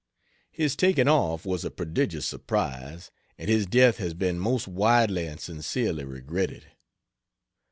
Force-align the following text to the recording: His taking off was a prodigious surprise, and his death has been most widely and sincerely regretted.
His 0.51 0.75
taking 0.75 1.07
off 1.07 1.45
was 1.45 1.63
a 1.63 1.69
prodigious 1.69 2.25
surprise, 2.25 3.11
and 3.37 3.47
his 3.47 3.67
death 3.67 3.97
has 3.97 4.15
been 4.15 4.39
most 4.39 4.67
widely 4.67 5.27
and 5.27 5.39
sincerely 5.39 6.05
regretted. 6.05 6.65